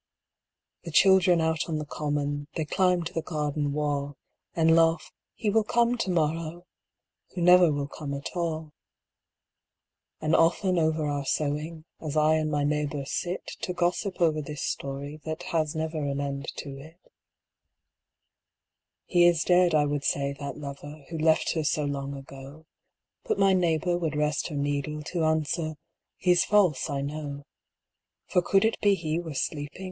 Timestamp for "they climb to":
2.55-3.13